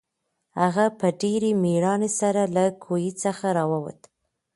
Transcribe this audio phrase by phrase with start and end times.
[0.59, 3.99] هغه په ډېرې مېړانې سره له کوهي څخه راووت.